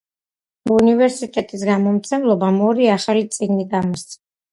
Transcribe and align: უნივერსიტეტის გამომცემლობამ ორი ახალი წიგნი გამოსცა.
უნივერსიტეტის 0.75 1.65
გამომცემლობამ 1.69 2.57
ორი 2.69 2.89
ახალი 2.95 3.27
წიგნი 3.37 3.67
გამოსცა. 3.75 4.19